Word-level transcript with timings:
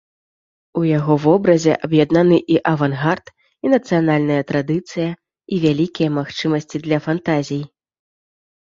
У 0.79 0.81
яго 0.97 1.13
вобразе 1.25 1.73
аб'яднаны 1.87 2.39
і 2.55 2.57
авангард, 2.73 3.25
і 3.67 3.73
нацыянальная 3.75 4.41
традыцыя, 4.55 5.09
і 5.55 5.63
вялікія 5.69 6.09
магчымасці 6.19 6.77
для 6.91 6.97
фантазій. 7.09 7.65